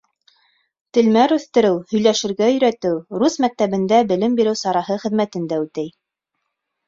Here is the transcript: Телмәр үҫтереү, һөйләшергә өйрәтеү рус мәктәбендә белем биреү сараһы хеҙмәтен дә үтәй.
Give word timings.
Телмәр 0.97 1.33
үҫтереү, 1.35 1.75
һөйләшергә 1.91 2.47
өйрәтеү 2.53 3.19
рус 3.23 3.37
мәктәбендә 3.45 3.99
белем 4.13 4.37
биреү 4.39 4.57
сараһы 4.65 4.97
хеҙмәтен 5.05 5.45
дә 5.53 5.61
үтәй. 5.67 5.93